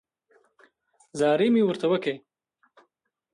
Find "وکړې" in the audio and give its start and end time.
1.91-2.15